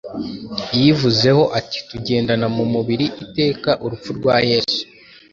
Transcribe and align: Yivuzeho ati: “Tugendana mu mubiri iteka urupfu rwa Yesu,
Yivuzeho 0.79 1.43
ati: 1.59 1.79
“Tugendana 1.89 2.47
mu 2.55 2.63
mubiri 2.73 3.05
iteka 3.23 3.69
urupfu 3.83 4.09
rwa 4.17 4.35
Yesu, 4.49 4.81